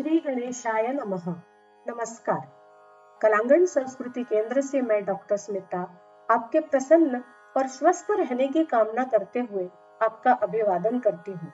[0.00, 1.24] श्री गणेशाय नमः।
[1.86, 2.40] नमस्कार।
[3.22, 5.80] कलांगण संस्कृति केंद्र से मैं डॉक्टर स्मिता,
[6.30, 7.22] आपके प्रसन्न
[7.56, 9.64] और स्वस्थ रहने की कामना करते हुए
[10.02, 11.52] आपका अभिवादन करती हूँ।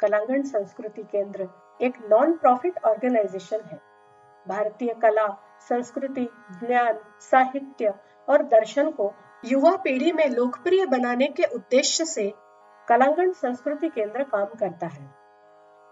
[0.00, 1.48] कलांगण संस्कृति केंद्र
[1.80, 3.80] एक नॉन प्रॉफिट ऑर्गेनाइजेशन है।
[4.48, 5.26] भारतीय कला,
[5.60, 6.28] संस्कृति,
[6.64, 7.94] ज्ञान, साहित्य
[8.28, 9.12] और दर्शन को
[9.44, 12.32] युवा पीढ़ी में लोकप्रिय बनाने के उद्देश्य से
[12.88, 15.24] कलांगण संस्कृति केंद्र काम करता है।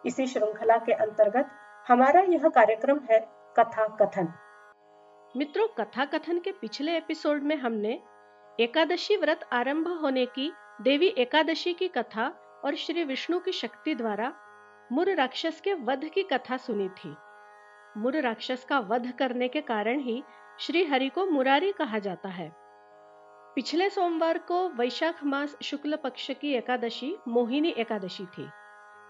[0.06, 1.50] इसी श्रृंखला के अंतर्गत
[1.88, 3.18] हमारा यह कार्यक्रम है
[3.57, 4.32] कथा कथन।
[5.36, 8.02] मित्रों, कथा कथन के पिछले एपिसोड में हमने
[8.61, 10.52] एकादशी व्रत आरंभ होने की,
[10.82, 12.29] देवी एकादशी की कथा
[12.64, 14.32] और श्री विष्णु की शक्ति द्वारा
[14.93, 17.16] मुर राक्षस के वध की कथा सुनी थी।
[17.96, 20.22] मुर राक्षस का वध करने के कारण ही
[20.60, 22.52] श्री हरि को मुरारी कहा जाता है।
[23.54, 28.49] पिछले सोमवार को वैशाख मास शुक्ल पक्ष की एकादशी, मोहिनी एकादशी थी।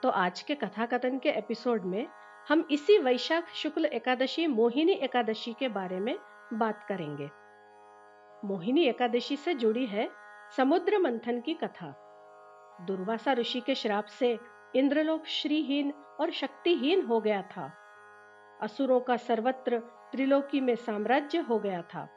[0.02, 2.06] तो आज के कथा कथन के एपिसोड में
[2.48, 6.18] हम इसी वैशाख शुक्ल एकादशी, मोहिनी एकादशी के बारे में
[6.52, 7.30] बात करेंगे।
[8.44, 10.10] मोहिनी एकादशी से जुड़ी है
[10.56, 11.94] समुद्र मंथन की कथा।
[12.80, 14.38] दुर्वासा ऋषि के श्राप से
[14.74, 17.72] इंद्रलोक श्रीहीन और शक्तिहीन हो गया था।
[18.62, 19.78] असुरों का सर्वत्र
[20.12, 22.08] त्रिलोकी में साम्राज्य हो गया था।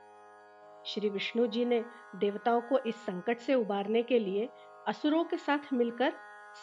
[0.85, 1.85] श्री विष्णु जी ने
[2.15, 4.49] देवताओं को इस संकट से उबारने के लिए
[4.87, 6.13] असुरों के साथ मिलकर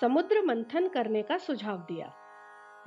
[0.01, 2.19] समुद्र मंथन करने का सुझाव दिया।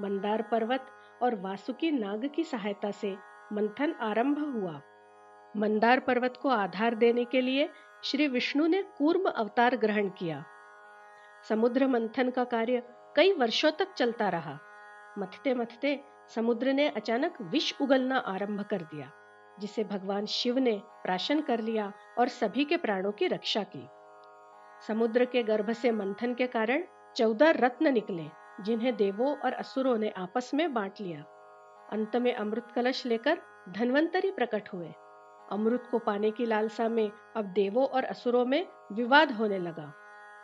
[0.02, 0.88] मंदार पर्वत
[1.22, 3.18] और वासुकी नाग की सहायता से
[3.54, 4.82] मंथन आरंभ हुआ।
[5.56, 7.70] मंदार पर्वत को आधार देने के लिए
[8.04, 10.44] श्री विष्णु ने कूर्म अवतार ग्रहण किया।
[11.50, 12.84] समुद्र मंथन का कार्य
[13.16, 14.60] कई वर्षों तक चलता रहा।
[15.18, 16.00] मथते मथते
[16.36, 19.12] समुद्र ने अचानक विष उगलना आरंभ कर दिया,
[19.60, 23.88] जिसे भगवान शिव ने प्राशन कर लिया और सभी के प्राणों की रक्षा की।
[24.88, 26.84] समुद्र के गर्भ से मंथन के कारण
[27.16, 31.22] चौदह रत्न निकले। जिन्हें देवों और असुरों ने आपस में बांट लिया।
[31.92, 34.94] अंत में अमृत कलश लेकर धनवंतरी प्रकट हुए।
[35.52, 39.94] अमृत को पाने की लालसा में अब देवों और असुरों में विवाद होने लगा।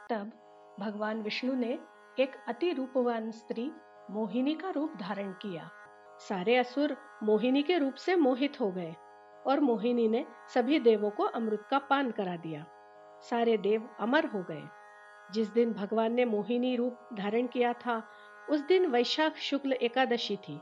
[0.10, 0.32] तब
[0.80, 1.80] भगवान विष्णु ने
[2.20, 3.72] एक अति रूपवान स्त्री
[4.12, 5.70] मोहिनी का रूप धारण किया।
[6.30, 8.96] सारे असुर मोहिनी के रूप से मोहित हो गए
[9.48, 12.66] और मोहिनी ने सभी देवों को अमृत का पान करा दिया।
[13.30, 14.81] सारे देव अमर हो गए।
[15.34, 18.04] जिस दिन भगवान ने मोहिनी रूप धारण किया था,
[18.50, 20.60] उस दिन वैशाख शुक्ल एकादशी थी।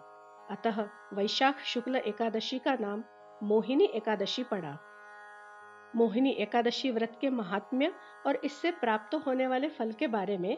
[0.50, 3.04] अतः वैशाख शुक्ल एकादशी का नाम
[3.44, 4.78] मोहिनी एकादशी पड़ा।
[5.96, 7.94] मोहिनी एकादशी व्रत के महात्म्य
[8.26, 10.58] और इससे प्राप्त होने वाले फल के बारे में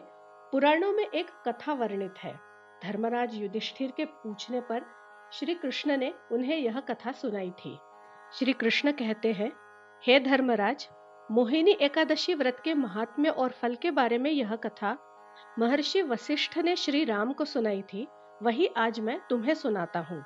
[0.52, 2.40] पुराणों में एक कथा वर्णित है।
[2.82, 4.84] धर्मराज युधिष्ठिर के पूछने पर
[5.32, 7.78] श्री कृष्ण ने उन्हें यह कथा सुनाई थी।
[8.32, 9.52] श्री कृष्ण कहते हैं,
[10.06, 10.88] हे धर्मराज
[11.30, 14.98] मोहिनी एकादशी व्रत के महात्म्य और फल के बारे में यह कथा,
[15.58, 18.08] महर्षि वशिष्ठ ने श्री राम को सुनाई थी,
[18.42, 20.24] वही आज मैं तुम्हें सुनाता हूँ।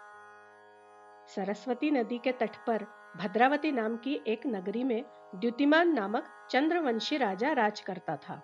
[1.26, 2.86] सरस्वती नदी के तट पर
[3.16, 8.42] भद्रावती नाम की एक नगरी में द्युतिमान नामक चंद्रवंशी राजा राज करता था।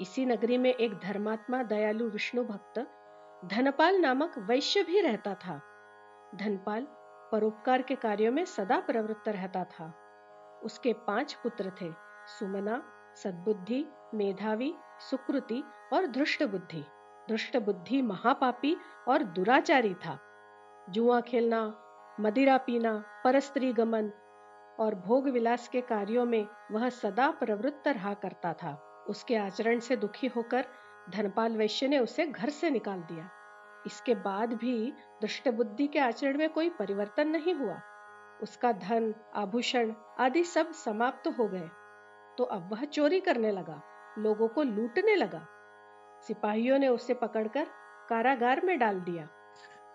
[0.00, 2.78] इसी नगरी में एक धर्मात्मा दयालु विष्णु भक्त,
[3.44, 5.60] धनपाल नामक वैश्य भी रहता था।
[6.34, 6.86] धनपाल
[7.32, 10.09] परोपकार के कार्यों में सदा प्रवृत्त रहता था।
[10.64, 11.92] उसके पाँच पुत्र थे,
[12.38, 12.82] सुमना,
[13.16, 14.74] सद्बुद्धि, मेधावी,
[15.10, 16.84] सुकृति और धृष्ट बुद्धि
[17.28, 18.76] धृष्ट बुद्धि महापापी
[19.08, 20.18] और दुराचारी था।
[20.90, 21.60] जुआ खेलना,
[22.20, 24.10] मदिरा पीना, परस्त्री गमन
[24.80, 28.72] और भोग विलास के कार्यों में वह सदा प्रवृत्त रहा करता था।
[29.08, 30.64] उसके आचरण से दुखी होकर
[31.10, 33.30] धनपाल वैश्य ने उसे घर से निकाल दिया।
[33.86, 34.92] इसके बाद भी
[35.22, 37.80] दुष्ट बुद्धि के आचरण में कोई परिवर्तन नहीं हुआ।
[38.42, 41.68] उसका धन, आभूषण आदि सब समाप्त हो गए।
[42.38, 43.80] तो अब वह चोरी करने लगा,
[44.18, 45.46] लोगों को लूटने लगा।
[46.20, 47.66] सिपाहियों ने उसे पकड़कर
[48.08, 49.28] कारागार में डाल दिया।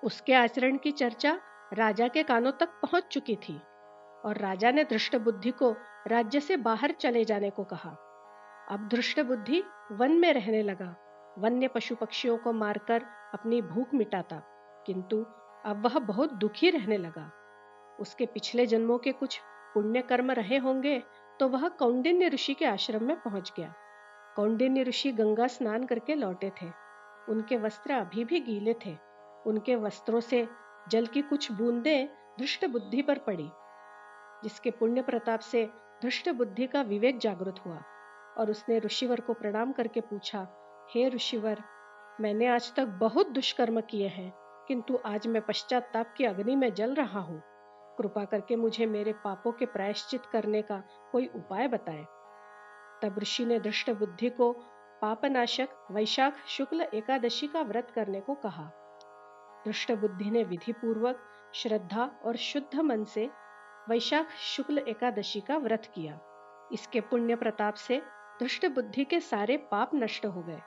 [0.04, 1.40] उसके आचरण की चर्चा
[1.74, 3.58] राजा के कानों तक पहुँच चुकी थी
[4.26, 5.72] और राजा ने दृष्ट बुद्धि को
[6.08, 7.90] राज्य से बाहर चले जाने को कहा।
[8.70, 10.96] अब दृष्ट बुद्धि वन में रहने लगा।
[11.38, 13.04] वन्य पशु पक्षियों को मारकर
[13.34, 14.42] अपनी भूख मिटाता,
[14.86, 15.26] किंतु
[15.66, 17.30] अब वह बहुत दुखी रहने लगा।
[18.00, 19.40] उसके पिछले जन्मों के कुछ
[19.74, 21.02] पुण्य कर्म रहे होंगे
[21.40, 23.74] तो वह कौंडिन्य ऋषि के आश्रम में पहुँच गया।
[24.36, 26.70] कौंडिन्य ऋषि गंगा स्नान करके लौटे थे।
[27.30, 28.96] उनके वस्त्र अभी भी गीले थे।
[29.46, 30.48] उनके वस्त्रों से
[30.90, 32.08] जल की कुछ बूंदें
[32.40, 33.50] धृष्ट बुद्धि पर पड़ी,
[34.44, 35.66] जिसके पुण्य प्रताप से
[36.02, 37.82] धृष्ट बुद्धि का विवेक जागृत हुआ।
[38.38, 40.48] और उसने ऋषिवर को प्रणाम करके पूछा,
[40.96, 41.64] हे ऋषिवर,
[42.22, 44.32] मैंने आज तक बहुत दुष्कर्म किए हैं,
[44.68, 47.42] किंतु आज मैं पश्चाताप की अग्नि में जल रहा हूँ।
[47.98, 52.06] कृपा करके मुझे मेरे पापों के प्रायश्चित करने का कोई उपाय बताए।
[53.02, 54.52] तब ऋषि ने दृष्ट बुद्धि को
[55.02, 58.64] पापनाशक, वैशाख, शुक्ल, एकादशी का व्रत करने को कहा।
[59.66, 61.20] दुष्ट बुद्धि ने विधि पूर्वक
[61.56, 63.30] श्रद्धा और शुद्ध मन से
[63.90, 66.20] वैशाख, शुक्ल, एकादशी का व्रत किया।
[66.74, 68.02] इसके पुण्य प्रताप से
[68.40, 70.60] दुष्ट बुद्धि के सारे पाप नष्ट हो गए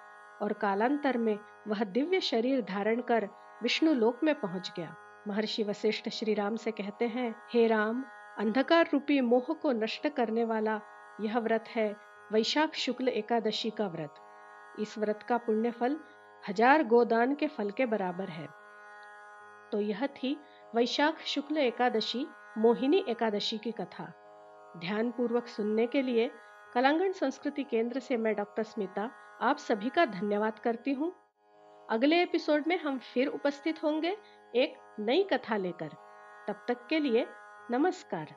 [0.43, 1.39] और कालांतर में
[1.69, 3.29] वह दिव्य शरीर धारण कर
[3.63, 4.95] विष्णु लोक में पहुँच गया।
[5.29, 8.05] महर्षि वशिष्ठ श्री राम से कहते हैं, हे राम,
[8.39, 10.81] अंधकार रूपी मोह को नष्ट करने वाला
[11.21, 11.95] यह व्रत है,
[12.33, 14.15] वैशाख शुक्ल एकादशी का व्रत।
[14.81, 15.97] इस व्रत का पुण्य फल
[16.49, 18.47] हज़ार गोदान के फल के बराबर है।
[19.73, 20.37] तो यह थी
[20.75, 22.27] वैशाख शुक्ल एकादशी,
[22.59, 24.13] मोहिनी एकादशी की कथा।
[24.77, 26.31] ध्यान पूर्वक सुनने के लिए
[26.75, 29.11] कलांगण संस्कृति केंद्र से मैं डॉक्टर स्मिता,
[29.41, 31.15] आप सभी का धन्यवाद करती हूँ।
[31.91, 34.17] अगले एपिसोड में हम फिर उपस्थित होंगे
[34.57, 35.97] एक नई कथा लेकर।
[36.49, 37.25] तब तक के लिए
[37.69, 38.35] नमस्कार।